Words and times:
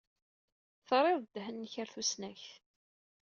Terrid 0.87 1.23
ddehn-nnek 1.27 1.73
ɣer 1.77 1.87
tusnakt. 1.93 2.47